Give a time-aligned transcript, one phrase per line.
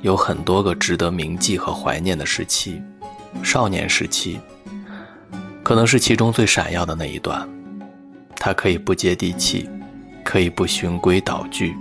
[0.00, 2.80] 有很多个值得铭记和怀念的时期，
[3.42, 4.38] 少年时期，
[5.62, 7.48] 可能是其中最闪耀的那一段。
[8.36, 9.68] 它可以不接地气，
[10.24, 11.76] 可以不循规蹈矩，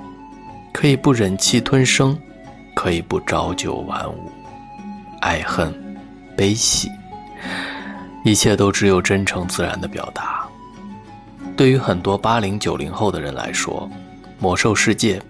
[0.74, 2.18] 可以不忍气吞声，
[2.76, 4.32] 可以不朝九晚五，
[5.22, 5.72] 爱恨、
[6.36, 6.90] 悲喜，
[8.26, 10.48] 一切都只有真诚自然的表达。
[11.55, 13.90] 对于很多八零九零后的人来说，
[14.40, 15.22] 魔兽世界。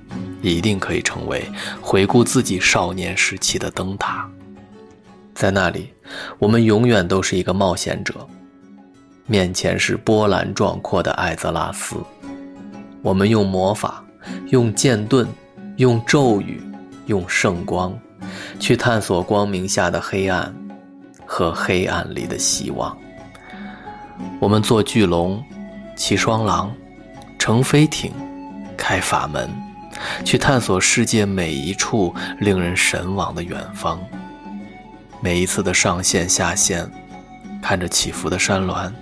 [0.43, 1.43] 一定可以成为
[1.81, 4.29] 回顾自己少年时期的灯塔，
[5.33, 5.91] 在那里，
[6.37, 8.13] 我们永远都是一个冒险者，
[9.25, 11.95] 面前是波澜壮阔的艾泽拉斯，
[13.01, 14.05] 我们用魔法，
[14.49, 15.27] 用剑盾，
[15.77, 16.61] 用咒语，
[17.07, 17.97] 用圣光，
[18.59, 20.53] 去探索光明下的黑暗
[21.25, 22.95] 和黑暗里的希望。
[24.39, 25.43] 我们坐巨龙，
[25.95, 26.71] 骑双狼，
[27.39, 28.13] 乘飞艇，
[28.77, 29.49] 开法门。
[30.23, 33.99] 去探索世界每一处令人神往的远方，
[35.21, 36.87] 每一次的上线下线，
[37.63, 38.93] 看着起伏的山峦，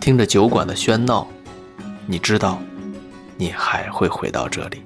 [0.00, 1.24] 听着酒馆的喧闹，
[2.04, 2.60] 你知道，
[3.36, 4.82] 你还会回到这里，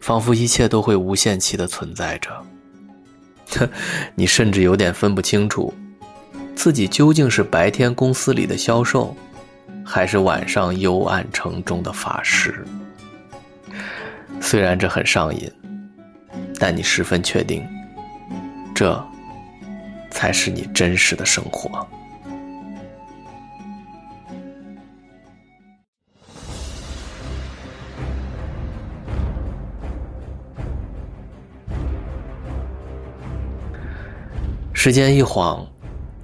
[0.00, 3.68] 仿佛一切都会无限期的存在着。
[4.14, 5.74] 你甚至有点分不清楚，
[6.54, 9.14] 自己究竟是白天公司里的销售，
[9.90, 12.62] 还是晚上幽暗城中的法师。
[14.38, 15.50] 虽然这很上瘾，
[16.60, 17.66] 但你十分确定，
[18.74, 19.02] 这
[20.10, 21.88] 才是你真实的生活。
[34.74, 35.66] 时间一晃，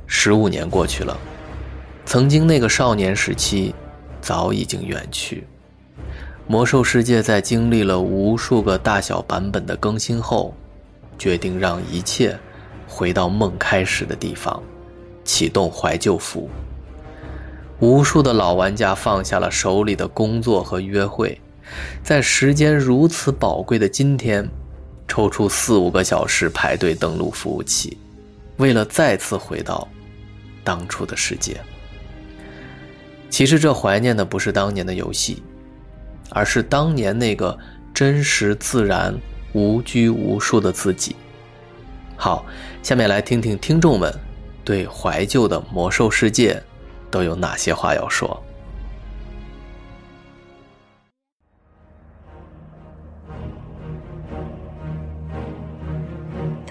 [0.06, 1.18] 十五年过去了，
[2.06, 3.74] 曾经那个少年时期，
[4.20, 5.46] 早已经远去。
[6.46, 10.54] 魔兽世界在经历了无数个大小版本的更新后，
[11.18, 12.38] 决定让一切
[12.86, 14.62] 回到梦开始的地方，
[15.24, 16.48] 启动怀旧服。
[17.80, 21.40] 无数的老玩家放下了手里的工作和约会，
[22.02, 24.48] 在时间如此宝贵的今天，
[25.08, 27.98] 抽出四五个小时排队登录服务器，
[28.58, 29.88] 为了再次回到
[30.62, 31.56] 当初的世界。
[33.34, 35.42] 其实这怀念的不是当年的游戏。
[36.30, 37.58] 而是当年那个
[37.92, 39.12] 真实自然、
[39.54, 41.16] 无拘无束的自己。
[42.16, 42.46] 好，
[42.80, 44.12] 下面来听听听众们
[44.64, 46.62] 对怀旧的魔兽世界
[47.10, 48.40] 都有哪些话要说。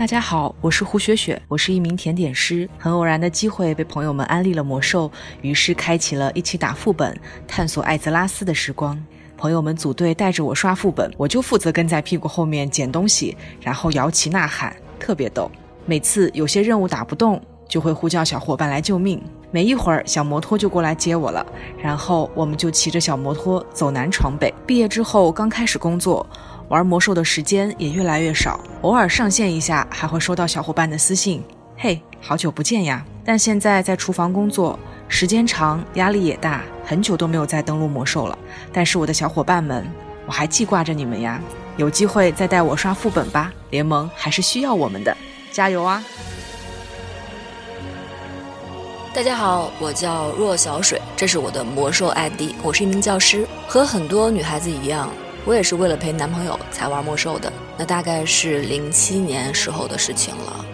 [0.04, 2.70] 大家好，我是胡雪雪，我是一名甜点师。
[2.78, 5.10] 很偶然的机会被朋友们安利了魔兽，
[5.42, 9.02] 于是开启了一起打副本、探索艾泽拉斯的时光。
[9.38, 15.50] 朋友们组队带着我刷副本，我就负责跟在屁股后面捡东西，然后摇旗呐喊，特别逗。
[15.86, 19.24] 每次有些任务打不动，就会呼叫小伙伴来救命。
[19.54, 21.46] 没一会儿，小摩托就过来接我了，
[21.78, 24.52] 然后我们就骑着小摩托走南闯北。
[24.66, 26.26] 毕业之后刚开始工作，
[26.70, 31.44] 玩魔兽的时间也越来越少，偶尔上线一下，还会收到小伙伴的私信
[31.78, 34.80] ：“嘿，好久不见呀！”但现在在厨房工作。
[35.08, 38.36] 时间长，压力也大，很久都没有再登录魔兽了。
[38.72, 39.86] 但是我的小伙伴们，
[40.26, 41.40] 我还记挂着你们呀！
[41.78, 45.16] 有机会再带我刷副本吧，联盟还是需要我们的，
[45.52, 46.04] 加油啊！
[49.14, 53.48] 大家好，我叫若小水，这是我的魔兽 ID，我是一名教师。
[53.68, 55.08] 和很多女孩子一样，
[55.46, 57.54] 我也是为了陪男朋友才玩魔兽的。
[57.78, 60.66] 那大概是零七年时候的事情了。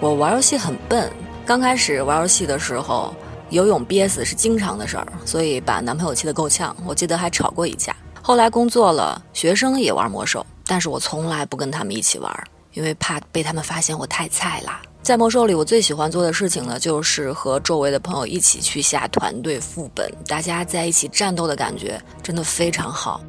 [0.00, 1.08] 我玩游戏很笨，
[1.46, 3.14] 刚开始玩游戏的时候。
[3.50, 6.76] 游泳憋死是经常的事儿，所以把男朋友气得够呛。
[6.84, 7.94] 我记得还吵过一架。
[8.20, 14.82] 后来工作了，学生也玩魔兽，但是我从来不跟他们一起玩，因为怕被他们发现我太菜啦。
[15.00, 23.20] 在魔兽里，我最喜欢做的事情呢，就是和周围的朋友一起去下团队副本，大家在一起战斗的感觉真的非常好。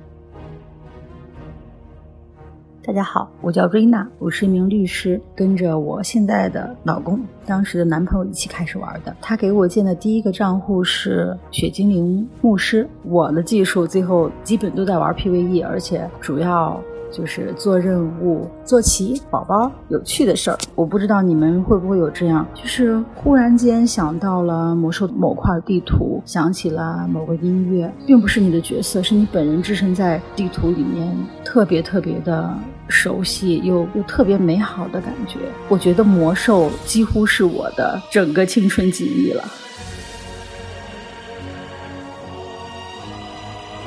[2.84, 9.16] 大家好，我叫瑞娜，我是一名律师，跟着我现在的老公，当时的男朋友一起开始玩的。
[9.22, 12.90] 他给我建的第一个账户是血精灵牧师。
[13.04, 20.58] 我的技术最后基本都在玩 PVE，而且主要就是做任务、做齐宝宝有趣的事儿。
[20.76, 32.54] 我不知道你们会不会有这样，就是忽然间想到了魔兽某块地图，想起了某个音乐，并不是你的角色，是你本人置身在地图里面，特别特别的
[32.88, 35.40] 熟悉又又特别美好的感觉。
[35.68, 39.44] 我觉得魔兽几乎是我的整个青春记忆了。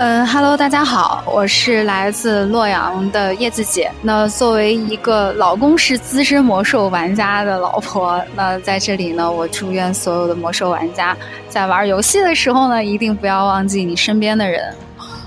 [0.04, 3.88] 嗯哈喽，大家好，我是来自洛阳的叶子姐。
[4.02, 11.16] 那作为一个老公是资深魔兽玩家的老婆，那在这里呢，我祝愿所有的魔兽玩家
[11.48, 14.74] 在玩游戏的时候呢，一定不要忘记你身边的人。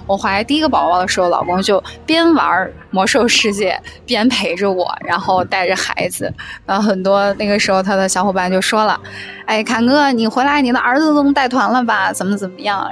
[0.08, 6.30] 我怀第一个宝宝的时候，老公就边玩魔兽世界边陪着我，然后带着孩子。
[6.66, 9.00] 然后很多那个时候他的小伙伴就说了
[9.48, 12.12] ：“哎，侃哥，你回来，你的儿子都能带团了吧？
[12.12, 12.86] 怎么怎么样？”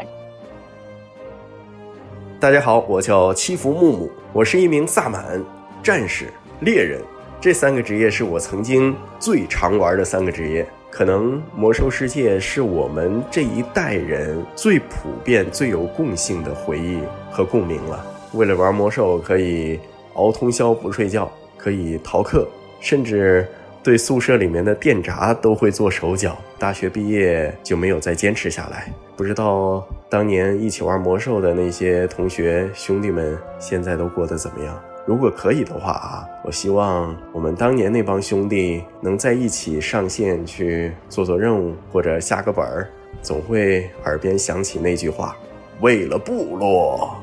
[2.43, 5.41] 大家好，我叫七福木木，我是一名萨满、
[5.81, 6.25] 战士、
[6.59, 7.01] 猎人，
[7.39, 10.67] 这三个职业是我曾经最常玩的三个职业。
[10.91, 16.99] 可能魔兽世界是我们这一代人最普遍、最有共性的回忆
[17.31, 18.05] 和共鸣了。
[18.33, 19.79] 为了玩魔兽，可以
[20.15, 22.45] 熬通宵不睡觉，可以逃课，
[22.81, 23.47] 甚至
[23.81, 26.37] 对宿舍里面的电闸都会做手脚。
[26.59, 29.87] 大学毕业就没有再坚持下来，不知道。
[30.13, 34.79] 当年一起玩魔兽的那些同学兄弟们，现在都过得怎么样？
[35.07, 42.87] 如果可以的话啊，我希望我们当年那帮兄弟能在一起上线去做做任务，或者下个本儿，
[43.23, 45.35] 总会耳边响起那句话
[45.81, 47.15] ：“为了部落。”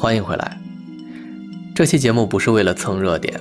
[0.00, 0.56] 欢迎回来。
[1.74, 3.34] 这期节目不是为了蹭热点，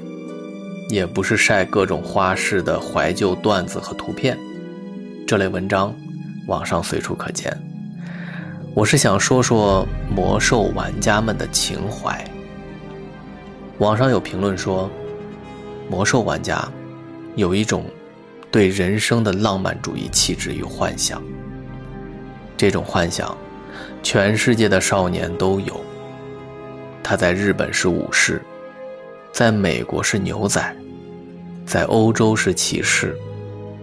[0.90, 4.36] 也不是晒各种花式的怀旧段子和图片，
[5.28, 5.96] 这类文章
[6.48, 7.56] 网上随处可见。
[8.74, 12.26] 我是想说说魔兽玩家们的情怀。
[13.78, 14.90] 网上有评论说，
[15.92, 16.68] 魔兽玩家
[17.36, 17.86] 有一种
[18.50, 21.22] 对人生的浪漫主义气质与幻想。
[22.58, 23.38] 这种幻想，
[24.02, 25.80] 全世界的少年都有。
[27.10, 28.42] 他在日本是武士，
[29.32, 30.76] 在美国是牛仔，
[31.66, 33.16] 在欧洲是骑士，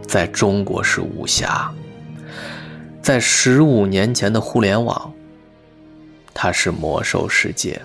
[0.06, 1.72] 在中国是武侠，
[3.00, 5.10] 在十五年前的互联网，
[6.34, 7.80] 他是魔兽世界。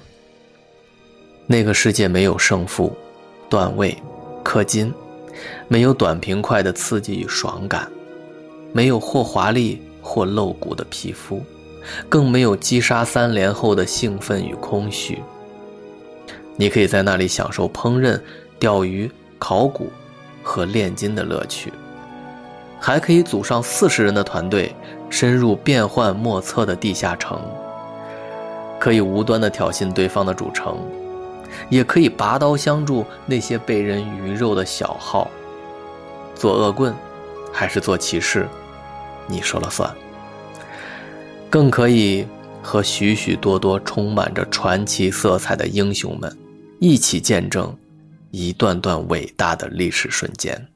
[1.48, 2.94] 那个世界没有胜负、
[3.50, 3.98] 段位、
[4.44, 4.94] 氪金，
[5.70, 7.90] 没有短平快的刺激与爽感，
[8.74, 11.42] 没有或华丽或露骨的皮肤。
[12.08, 15.22] 更没有击杀三连后的兴奋与空虚。
[16.56, 18.20] 你可以在那里享受烹饪、
[18.60, 19.92] 钓鱼、考古
[20.44, 21.72] 和炼金的乐趣，
[22.80, 24.76] 还可以组上四十人的团队，
[25.10, 27.40] 深入变幻莫测的地下城，
[28.80, 30.78] 可以无端的挑衅对方的主城，
[31.70, 35.30] 也可以拔刀相助那些被人鱼肉的小号。
[36.36, 36.94] 做恶棍，
[37.54, 38.48] 还是做骑士，
[39.28, 39.90] 你说了算。
[41.50, 42.28] 更可以
[42.62, 46.38] 和许许多多充满着传奇色彩的英雄们
[46.80, 47.76] 一起见证
[48.30, 50.68] 一段段伟大的历史瞬间。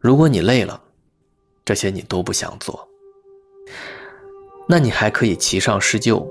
[0.00, 0.82] 如果你累了，
[1.64, 2.88] 这些你都不想做，
[4.66, 6.26] 那你还可以骑上狮鹫，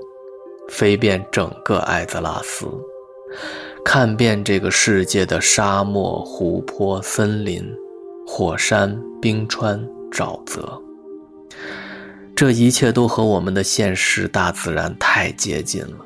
[0.68, 2.66] 飞遍整个艾泽拉斯，
[3.82, 7.64] 看遍这个世界的沙漠、湖泊、森林、
[8.26, 10.78] 火山、冰川、沼泽。
[12.42, 15.98] 这一切都和我们的现实大自然太接近了。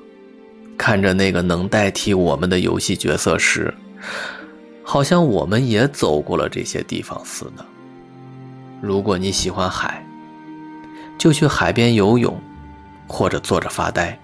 [0.76, 3.72] 看着那个能代替我们的游戏角色时，
[4.84, 7.64] 好像我们也走过了这些地方似的。
[8.82, 10.06] 如果你喜欢海，
[11.16, 12.38] 就去海边游泳，
[13.08, 14.14] 或者坐着发呆；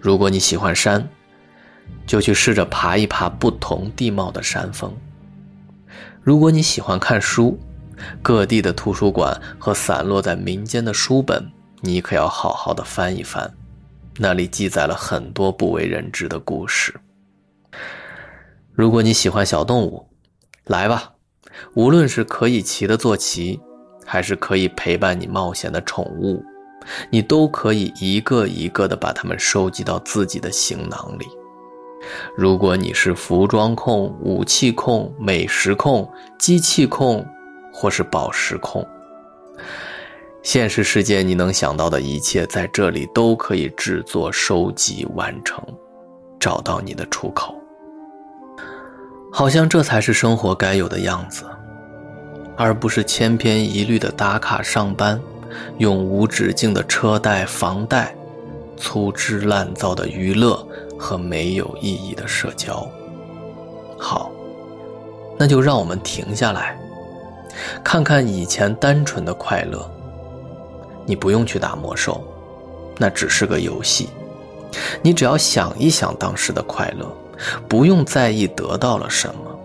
[0.00, 1.08] 如果你喜欢山，
[2.04, 4.90] 就去试着爬一爬不同地貌的山峰；
[6.20, 7.56] 如果你喜欢看书，
[8.22, 11.50] 各地的图书馆和散落在民间的书本，
[11.80, 13.52] 你可要好好的翻一翻，
[14.18, 16.94] 那里记载了很多不为人知的故事。
[18.72, 20.08] 如果你喜欢小动物，
[20.64, 21.12] 来吧，
[21.74, 23.58] 无论是可以骑的坐骑，
[24.04, 26.44] 还是可以陪伴你冒险的宠物，
[27.10, 31.26] 你都可以一个一个的把它们收集到自己的行囊里。
[32.36, 37.26] 如果你是服装控、武器控、美食控、机器控，
[37.78, 38.82] 或是宝石控，
[40.42, 45.62] 现实世界你能想到的一切，在这里都可以制作、收集、完成，
[46.40, 47.54] 找到你的出口。
[49.30, 51.44] 好像这才是生活该有的样子，
[52.56, 55.20] 而不是千篇一律的打卡上班，
[55.76, 58.16] 永无止境的车贷、房贷，
[58.78, 60.66] 粗制滥造的娱乐。
[60.98, 62.88] 和没有意义的社交。
[63.98, 64.30] 好，
[65.36, 66.80] 那就让我们停下来，
[67.82, 69.90] 看看以前单纯的快乐。
[71.04, 72.22] 你不用去打魔兽，
[72.98, 74.08] 那只是个游戏。
[75.02, 77.10] 你只要想一想当时的快乐，
[77.68, 79.58] 不用在意得到了什么，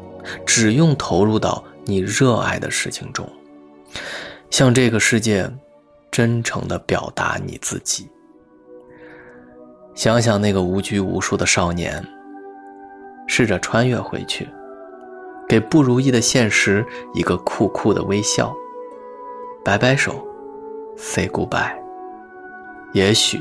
[0.46, 3.28] 只用投入到你热爱的事情中，
[4.52, 5.52] 向这个世界
[6.12, 8.08] 真诚的表达你自己。
[9.96, 12.06] 想想那个无拘无束的少年，
[13.28, 14.48] 试着穿越回去，
[15.52, 18.56] 给不如意的现实一个酷酷的微笑，
[19.66, 20.26] 摆摆手
[20.96, 21.76] ，say goodbye。
[22.94, 23.38] 也许，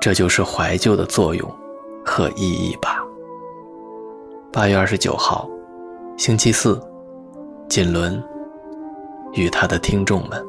[0.00, 1.52] 这就是怀旧的作用
[2.04, 3.04] 和意义吧。
[4.52, 5.50] 八月二十九号，
[6.16, 6.80] 星期四，
[7.68, 8.22] 锦纶
[9.32, 10.40] 与他的听众们。